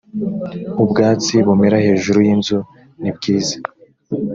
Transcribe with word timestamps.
ubwatsi 0.83 1.33
bumera 1.45 1.77
hejuru 1.87 2.17
y 2.25 2.29
inzu 2.33 2.59
nibwiza 3.01 3.55